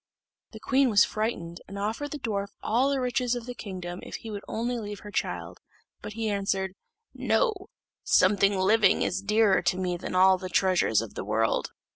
[0.53, 4.15] The queen was frightened, and offered the dwarf all the riches of the kingdom if
[4.15, 5.59] he would only leave her her child;
[6.01, 6.73] but he answered,
[7.13, 7.53] "No;
[8.03, 11.69] something living is dearer to me than all the treasures of the world."